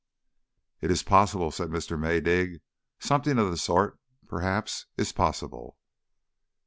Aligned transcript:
"It's 0.81 1.03
possible," 1.03 1.51
said 1.51 1.69
Mr. 1.69 1.95
Maydig. 1.95 2.61
"Something 2.97 3.37
of 3.37 3.51
the 3.51 3.55
sort, 3.57 3.99
perhaps, 4.27 4.87
is 4.97 5.11
possible." 5.11 5.77